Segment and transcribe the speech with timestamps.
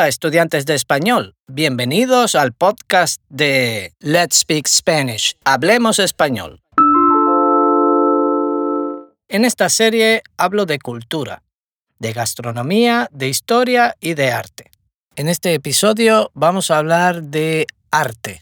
[0.00, 6.62] Hola estudiantes de español, bienvenidos al podcast de Let's Speak Spanish, Hablemos Español.
[9.28, 11.42] En esta serie hablo de cultura,
[11.98, 14.70] de gastronomía, de historia y de arte.
[15.16, 18.40] En este episodio vamos a hablar de arte.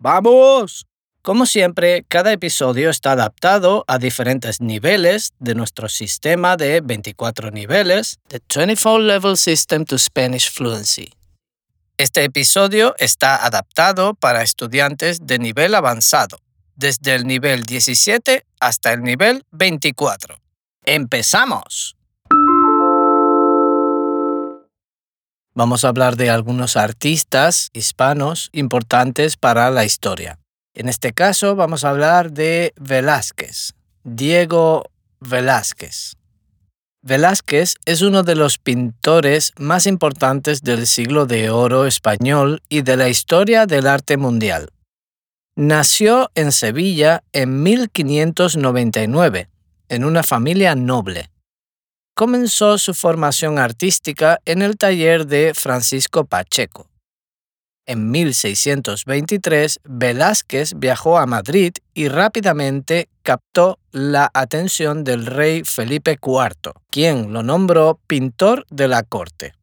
[0.00, 0.86] ¡Vamos!
[1.26, 8.20] Como siempre, cada episodio está adaptado a diferentes niveles de nuestro sistema de 24 niveles,
[8.28, 11.12] The 24 Level System to Spanish Fluency.
[11.98, 16.38] Este episodio está adaptado para estudiantes de nivel avanzado,
[16.76, 20.38] desde el nivel 17 hasta el nivel 24.
[20.84, 21.96] ¡Empezamos!
[25.54, 30.38] Vamos a hablar de algunos artistas hispanos importantes para la historia.
[30.76, 33.72] En este caso vamos a hablar de Velázquez,
[34.04, 34.84] Diego
[35.20, 36.16] Velázquez.
[37.00, 42.98] Velázquez es uno de los pintores más importantes del siglo de oro español y de
[42.98, 44.68] la historia del arte mundial.
[45.56, 49.48] Nació en Sevilla en 1599,
[49.88, 51.30] en una familia noble.
[52.14, 56.90] Comenzó su formación artística en el taller de Francisco Pacheco.
[57.88, 66.72] En 1623, Velázquez viajó a Madrid y rápidamente captó la atención del rey Felipe IV,
[66.90, 69.54] quien lo nombró pintor de la corte.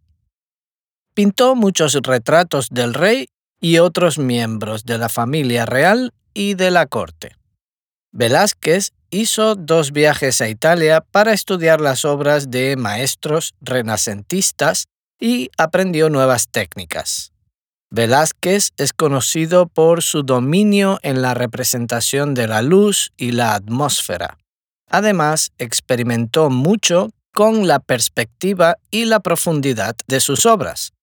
[1.13, 3.27] Pintó muchos retratos del rey
[3.59, 7.35] y otros miembros de la familia real y de la corte.
[8.13, 14.85] Velázquez hizo dos viajes a Italia para estudiar las obras de maestros renacentistas
[15.19, 17.32] y aprendió nuevas técnicas.
[17.95, 24.39] Velázquez es conocido por su dominio en la representación de la luz y la atmósfera.
[24.89, 30.93] Además, experimentó mucho con la perspectiva y la profundidad de sus obras,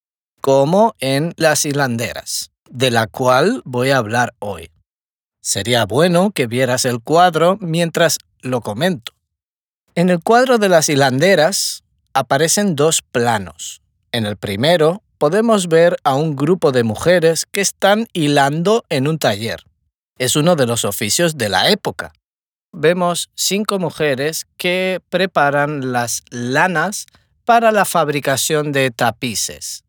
[0.41, 4.73] como en Las hilanderas, de la cual voy a hablar hoy.
[5.41, 9.13] Sería bueno que vieras el cuadro mientras lo comento.
[9.95, 11.85] En el cuadro de las hilanderas
[12.15, 13.81] aparecen dos planos.
[14.11, 19.19] En el primero podemos ver a un grupo de mujeres que están hilando en un
[19.19, 19.63] taller.
[20.19, 22.15] Es uno de los oficios de la época.
[22.73, 27.05] Vemos cinco mujeres que preparan las lanas
[27.45, 29.85] para la fabricación de tapices.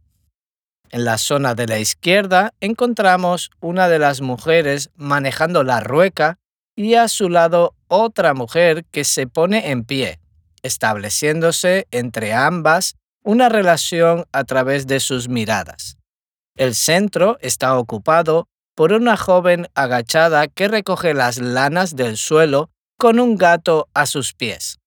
[0.90, 6.40] En la zona de la izquierda encontramos una de las mujeres manejando la rueca
[6.76, 10.20] y a su lado otra mujer que se pone en pie,
[10.62, 15.98] estableciéndose entre ambas una relación a través de sus miradas.
[16.56, 23.20] El centro está ocupado por una joven agachada que recoge las lanas del suelo con
[23.20, 24.80] un gato a sus pies.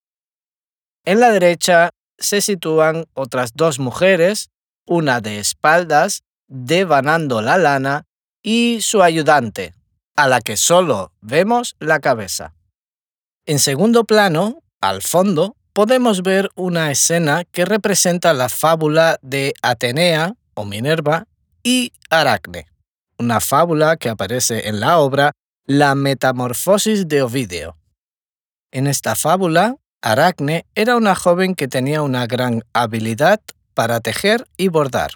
[1.04, 4.50] En la derecha se sitúan otras dos mujeres,
[4.86, 8.04] una de espaldas, devanando la lana,
[8.42, 9.74] y su ayudante,
[10.16, 12.54] a la que solo vemos la cabeza.
[13.46, 20.34] En segundo plano, al fondo, podemos ver una escena que representa la fábula de Atenea
[20.54, 21.26] o Minerva
[21.64, 22.66] y Aracne,
[23.18, 25.32] una fábula que aparece en la obra
[25.66, 27.76] La Metamorfosis de Ovidio.
[28.72, 33.40] En esta fábula, Aracne era una joven que tenía una gran habilidad
[33.74, 35.10] para tejer y bordar.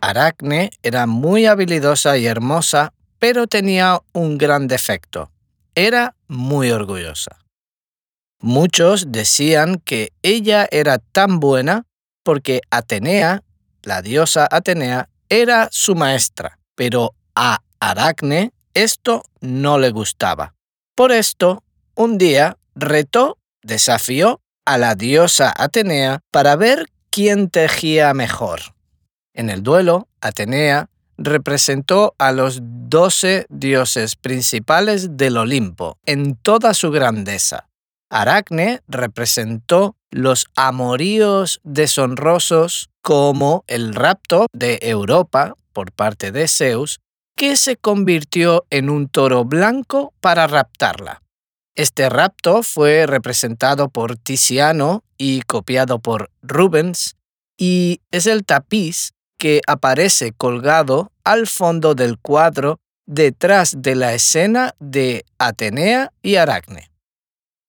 [0.00, 5.32] Aracne era muy habilidosa y hermosa, pero tenía un gran defecto.
[5.74, 7.45] Era muy orgullosa.
[8.46, 11.84] Muchos decían que ella era tan buena
[12.22, 13.42] porque Atenea,
[13.82, 20.54] la diosa Atenea, era su maestra, pero a Aracne esto no le gustaba.
[20.94, 21.64] Por esto,
[21.96, 28.60] un día retó, desafió a la diosa Atenea para ver quién tejía mejor.
[29.34, 36.92] En el duelo, Atenea representó a los doce dioses principales del Olimpo en toda su
[36.92, 37.66] grandeza,
[38.10, 47.00] Aracne representó los amoríos deshonrosos como el rapto de Europa por parte de Zeus,
[47.36, 51.22] que se convirtió en un toro blanco para raptarla.
[51.74, 57.16] Este rapto fue representado por Tiziano y copiado por Rubens,
[57.58, 64.74] y es el tapiz que aparece colgado al fondo del cuadro detrás de la escena
[64.78, 66.90] de Atenea y Aracne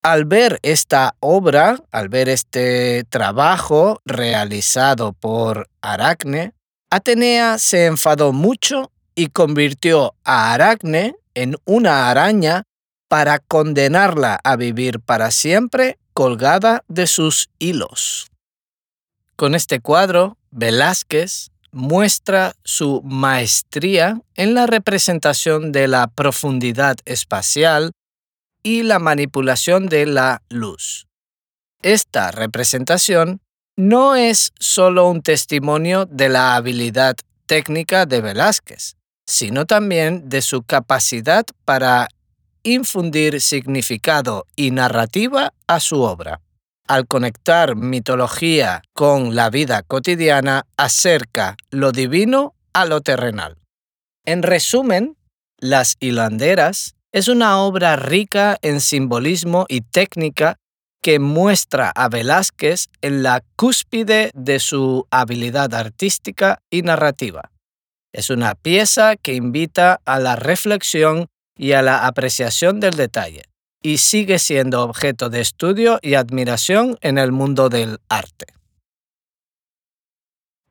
[0.03, 6.53] al ver esta obra, al ver este trabajo realizado por Aracne,
[6.89, 12.63] Atenea se enfadó mucho y convirtió a Aracne en una araña
[13.09, 18.27] para condenarla a vivir para siempre colgada de sus hilos.
[19.35, 27.91] Con este cuadro, Velázquez muestra su maestría en la representación de la profundidad espacial
[28.67, 31.07] y la manipulación de la luz.
[31.81, 33.39] Esta representación
[33.77, 37.15] no es solo un testimonio de la habilidad
[37.45, 42.09] técnica de Velázquez, sino también de su capacidad para
[42.63, 46.41] infundir significado y narrativa a su obra.
[46.89, 53.55] Al conectar mitología con la vida cotidiana, acerca lo divino a lo terrenal.
[54.25, 55.15] En resumen,
[55.59, 60.59] Las hilanderas es una obra rica en simbolismo y técnica
[61.01, 67.49] que muestra a Velázquez en la cúspide de su habilidad artística y narrativa.
[68.13, 71.25] Es una pieza que invita a la reflexión
[71.57, 73.45] y a la apreciación del detalle,
[73.81, 78.45] y sigue siendo objeto de estudio y admiración en el mundo del arte.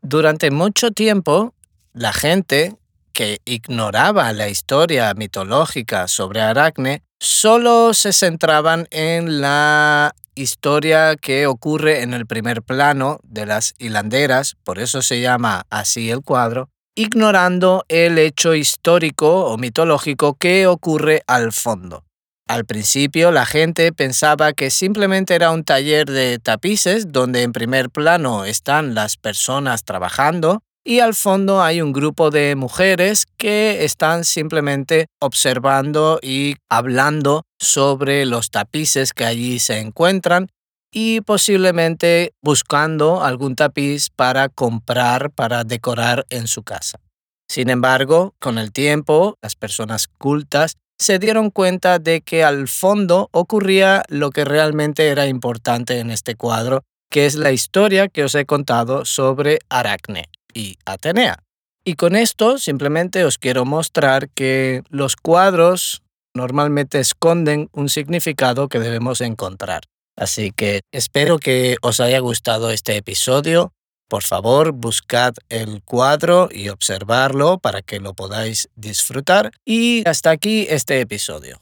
[0.00, 1.54] Durante mucho tiempo,
[1.92, 2.76] la gente
[3.16, 12.02] que ignoraba la historia mitológica sobre Aracne solo se centraban en la historia que ocurre
[12.02, 17.86] en el primer plano de las hilanderas, por eso se llama así el cuadro, ignorando
[17.88, 22.04] el hecho histórico o mitológico que ocurre al fondo.
[22.46, 27.88] Al principio la gente pensaba que simplemente era un taller de tapices donde en primer
[27.88, 34.24] plano están las personas trabajando y al fondo hay un grupo de mujeres que están
[34.24, 40.46] simplemente observando y hablando sobre los tapices que allí se encuentran
[40.92, 47.00] y posiblemente buscando algún tapiz para comprar, para decorar en su casa.
[47.48, 53.28] Sin embargo, con el tiempo, las personas cultas se dieron cuenta de que al fondo
[53.32, 58.36] ocurría lo que realmente era importante en este cuadro, que es la historia que os
[58.36, 61.44] he contado sobre Aracne y Atenea.
[61.84, 66.02] Y con esto simplemente os quiero mostrar que los cuadros
[66.34, 69.82] normalmente esconden un significado que debemos encontrar.
[70.16, 73.72] Así que espero que os haya gustado este episodio.
[74.08, 79.50] Por favor, buscad el cuadro y observarlo para que lo podáis disfrutar.
[79.64, 81.58] Y hasta aquí este episodio.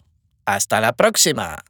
[0.47, 1.65] Hasta la próxima.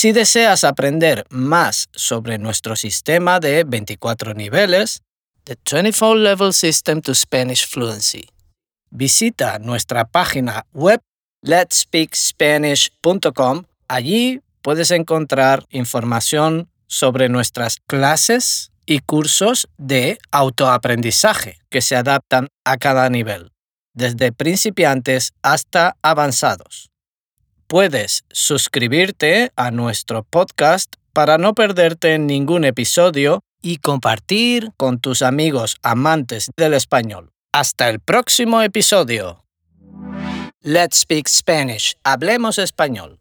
[0.00, 5.02] Si deseas aprender más sobre nuestro sistema de 24 niveles,
[5.42, 8.28] The 24 Level System to Spanish Fluency,
[8.90, 11.00] visita nuestra página web
[11.42, 13.64] letspeakspanish.com.
[13.88, 22.76] Allí puedes encontrar información sobre nuestras clases y cursos de autoaprendizaje que se adaptan a
[22.76, 23.50] cada nivel,
[23.94, 26.88] desde principiantes hasta avanzados
[27.68, 35.76] puedes suscribirte a nuestro podcast para no perderte ningún episodio y compartir con tus amigos
[35.82, 37.30] amantes del español.
[37.52, 39.44] Hasta el próximo episodio.
[40.62, 41.94] Let's Speak Spanish.
[42.04, 43.20] Hablemos español.